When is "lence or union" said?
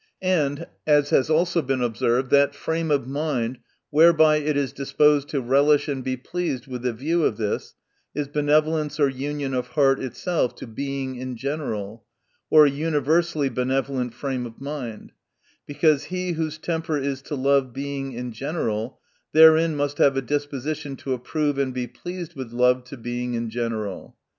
8.77-9.53